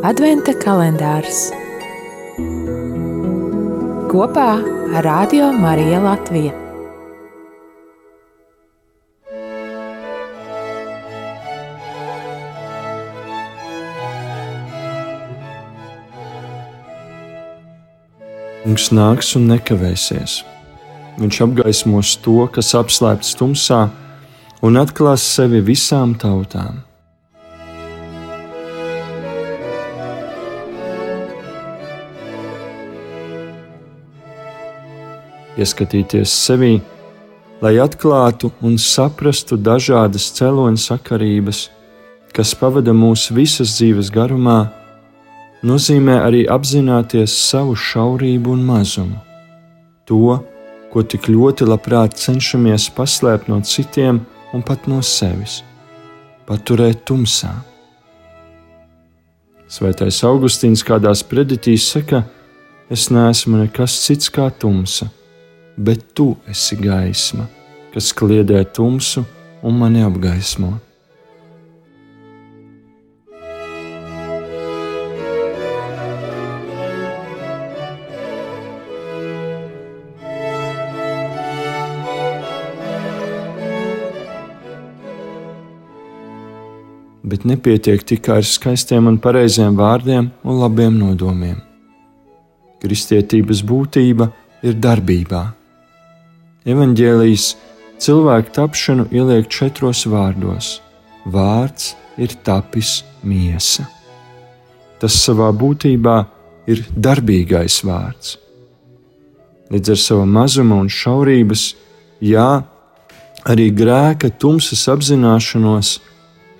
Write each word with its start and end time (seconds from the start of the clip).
Adventa 0.00 0.54
kalendārs 0.56 1.50
kopā 4.08 4.46
ar 4.96 5.04
Radio 5.04 5.50
Mariju 5.52 5.98
Latviju. 6.06 6.54
Kungs 18.64 18.88
nāks 18.96 19.36
un 19.36 19.50
nekavēsies. 19.52 20.40
Viņš 21.20 21.44
apgaismos 21.44 22.16
to, 22.24 22.40
kas 22.48 22.72
apslēpts 22.72 23.36
tumsā, 23.36 23.90
un 24.64 24.80
atklās 24.80 25.28
sevi 25.36 25.60
visām 25.60 26.16
tautām. 26.16 26.86
Ieskatīties 35.60 36.32
sevī, 36.46 36.78
lai 37.60 37.76
atklātu 37.82 38.50
un 38.64 38.78
saprastu 38.80 39.58
dažādas 39.60 40.30
cēloņa 40.36 40.80
sakarības, 40.80 41.68
kas 42.34 42.54
pavada 42.56 42.94
mūsu 42.96 43.36
visas 43.36 43.76
dzīves 43.76 44.10
garumā, 44.14 44.70
nozīmē 45.66 46.20
arī 46.24 46.46
apzināties 46.48 47.34
savu 47.36 47.76
šaurību 47.76 48.54
un 48.56 48.64
mazumu. 48.64 49.18
To, 50.08 50.38
ko 50.90 51.02
tik 51.06 51.28
ļoti 51.30 51.68
labprāt 51.68 52.16
cenšamies 52.18 52.88
paslēpt 52.96 53.50
no 53.52 53.60
citiem 53.62 54.24
un 54.56 54.64
pat 54.66 54.88
no 54.90 55.02
sevis, 55.06 55.60
paturēt 56.48 57.04
tumsā. 57.06 57.52
Svētais 59.70 60.16
Augustīns 60.26 60.82
kādā 60.82 61.12
spreditīs 61.14 61.84
saka, 61.92 62.24
es 62.90 63.06
neesmu 63.14 63.60
nekas 63.60 64.00
cits 64.02 64.32
kā 64.34 64.48
tumsa 64.50 65.06
bet 65.80 66.14
tu 66.14 66.34
esi 66.48 66.76
gaisma, 66.76 67.46
kas 67.94 68.12
kliedē 68.12 68.60
tumsu 68.76 69.24
un 69.64 69.78
mani 69.80 70.04
apgaismo. 70.04 70.76
Bet 87.30 87.44
nepietiek 87.46 88.02
tikai 88.02 88.40
ar 88.40 88.44
skaistiem 88.44 89.06
un 89.06 89.16
pareiziem 89.22 89.76
vārdiem 89.78 90.28
un 90.44 90.60
labiem 90.60 90.98
nodomiem. 90.98 91.56
Kristietības 92.82 93.62
būtība 93.70 94.28
ir 94.66 94.76
darbībā 94.82 95.44
Evangelijas 96.64 97.54
cilvēku 98.00 98.52
tapšanu 98.52 99.06
ieliek 99.12 99.48
četros 99.48 100.04
vārdos. 100.04 100.80
Vārds 101.24 101.94
ir 102.20 102.34
tapis 102.44 103.00
miesa. 103.24 103.86
Tas 105.00 105.16
savā 105.24 105.48
būtībā 105.56 106.16
ir 106.68 106.84
darbīgais 106.92 107.80
vārds. 107.88 108.36
Līdz 109.72 109.94
ar 109.94 110.00
savu 110.04 110.26
mazumu 110.28 110.82
un 110.84 110.88
šaurības, 110.92 111.64
jā, 112.20 112.62
arī 113.48 113.70
grēka 113.72 114.28
tumsas 114.28 114.84
apzināšanos, 114.92 115.96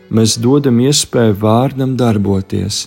mēs 0.09 0.39
dodam 0.41 0.81
iespēju 0.81 1.37
vārdam 1.43 1.97
darboties. 2.01 2.87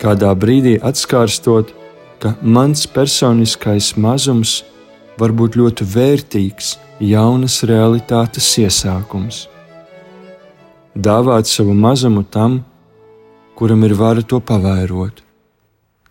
Kādā 0.00 0.32
brīdī 0.38 0.78
atskārstot, 0.80 1.74
ka 2.22 2.32
mans 2.40 2.86
personiskais 2.88 3.96
mazums 4.00 4.62
ir 4.62 4.73
var 5.18 5.34
būt 5.34 5.58
ļoti 5.60 5.86
vērtīgs 5.94 6.74
jaunas 7.00 7.60
realitātes 7.68 8.48
iesākums. 8.62 9.44
Dāvāt 10.94 11.50
savu 11.50 11.74
mazumu 11.74 12.22
tam, 12.24 12.62
kuram 13.58 13.84
ir 13.84 13.94
vara 13.98 14.22
to 14.22 14.40
pavairot. 14.40 15.22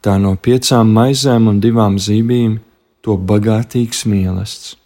Tā 0.03 0.19
no 0.19 0.35
piecām 0.35 0.91
maizēm 0.91 1.47
un 1.47 1.63
divām 1.63 1.95
zīmīm 1.95 2.59
to 3.03 3.15
bagātīgs 3.17 4.03
mīlestības. 4.07 4.82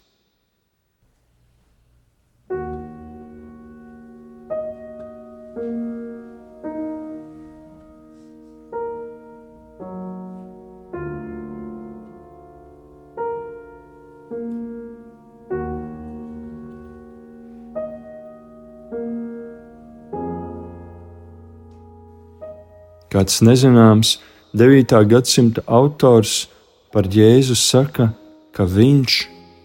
Kāds 23.08 23.40
nezināms 23.40 24.18
9. 24.52 24.92
gadsimta 25.08 25.62
autors 25.64 26.48
par 26.92 27.08
Jēzu 27.08 27.56
saka, 27.56 28.10
ka 28.52 28.66
viņš, 28.68 29.16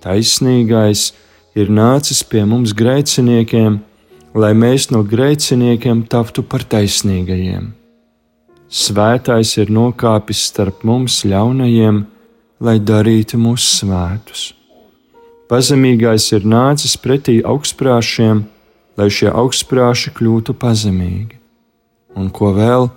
taisnīgais, 0.04 1.12
ir 1.56 1.72
nācis 1.72 2.24
pie 2.24 2.46
mums 2.48 2.72
grēciniekiem, 2.72 3.82
lai 4.34 4.54
mēs 4.56 4.90
no 4.96 5.04
grēciniekiem 5.04 6.06
taptu 6.08 6.44
par 6.44 6.64
taisnīgajiem. 6.72 7.74
Svētais 8.74 9.52
ir 9.60 9.70
nokāpis 9.70 10.48
starp 10.48 10.88
mums 10.88 11.20
ļaunajiem, 11.28 12.02
lai 12.64 12.80
darītu 12.80 13.38
mūs 13.38 13.68
svētus. 13.82 14.54
Pazemīgais 15.52 16.32
ir 16.32 16.48
nācis 16.48 16.96
pretī 16.98 17.42
augstprāšiem, 17.44 18.46
lai 18.98 19.08
šie 19.12 19.30
augstprāši 19.30 20.16
kļūtu 20.16 20.56
pazemīgi. 20.58 21.38
Un 22.18 22.32
ko 22.34 22.54
vēl? 22.56 22.88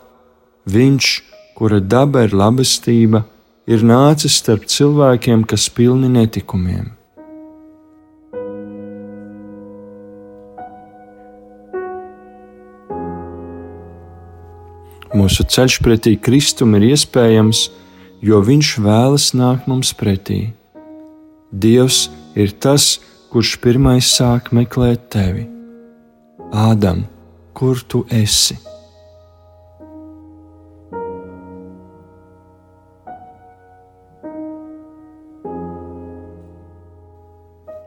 Viņš, 0.67 1.09
kura 1.55 1.79
daba 1.79 2.25
ir 2.27 2.35
labestība, 2.35 3.23
ir 3.71 3.87
nācis 3.87 4.41
starp 4.41 4.67
cilvēkiem, 4.67 5.45
kas 5.47 5.69
pilni 5.71 6.11
netikumiem. 6.11 6.91
Mūsu 15.17 15.47
ceļš 15.49 15.79
pretī 15.87 16.17
Kristum 16.19 16.75
ir 16.77 16.91
iespējams, 16.91 17.69
jo 18.27 18.43
Viņš 18.43 18.77
vēlas 18.83 19.31
nākt 19.39 19.71
mums 19.71 19.95
pretī. 19.95 20.51
Dievs 21.55 22.09
ir 22.35 22.53
tas, 22.59 22.97
kurš 23.31 23.57
pirmais 23.63 24.11
sāk 24.19 24.51
meklēt 24.51 25.09
tevi. 25.15 25.47
Ādam, 26.53 27.07
kur 27.55 27.81
tu 27.87 28.03
esi? 28.11 28.59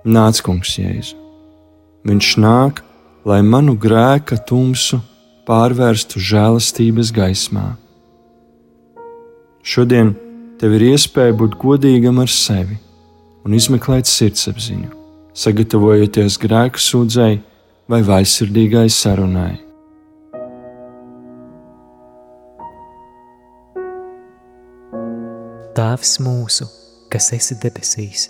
Nāc, 0.10 0.40
kungs, 0.42 0.72
Jēzu. 0.80 1.14
Viņš 2.08 2.30
nāk, 2.42 2.80
lai 3.30 3.44
manu 3.46 3.76
grēka 3.78 4.40
tumsu 4.42 4.98
pārvērstu 5.46 6.22
žēlastības 6.24 7.12
gaismā. 7.14 7.76
Šodien 9.62 10.16
tev 10.58 10.74
ir 10.80 10.88
iespēja 10.96 11.36
būt 11.38 11.60
godīgam 11.62 12.24
ar 12.24 12.32
sevi 12.34 12.80
un 13.46 13.54
izmeklēt 13.54 14.10
sirdsapziņu, 14.10 14.90
sagatavojoties 15.38 16.40
grēku 16.42 16.82
sūdzēji 16.82 17.44
vai 17.90 18.02
vaisirdīgai 18.10 18.88
sarunai. 18.90 19.60
Tēvs 25.78 26.18
mūsu, 26.26 26.66
kas 27.14 27.30
esi 27.38 27.62
debesīs 27.62 28.30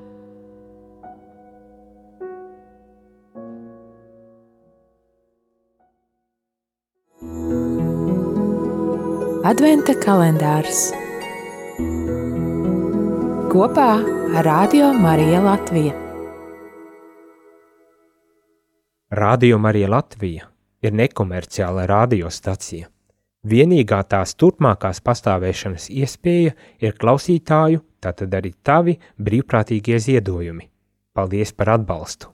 Adventa 9.41 9.95
kalendārs 9.97 10.91
kopā 13.49 13.87
ar 14.37 14.45
Radio 14.45 14.91
Mariju 14.93 15.39
Latviju. 15.41 15.93
Radio 19.17 19.57
Marija 19.57 19.89
Latvija 19.89 20.45
ir 20.85 20.93
nekomerciāla 20.93 21.87
radiostacija. 21.89 22.85
Vienīgā 23.41 24.03
tās 24.13 24.35
turpmākās 24.37 25.01
pastāvēšanas 25.01 25.89
iespēja 25.89 26.53
ir 26.77 26.93
klausītāju, 27.01 27.81
tātad 27.97 28.37
arī 28.37 28.53
tavi 28.61 28.99
brīvprātīgie 29.17 29.97
ziedojumi. 29.97 30.69
Paldies 31.17 31.49
par 31.57 31.73
atbalstu! 31.79 32.29